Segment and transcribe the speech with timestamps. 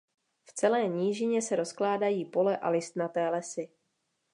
[0.43, 3.69] V celé nížině se rozkládají pole a listnaté lesy.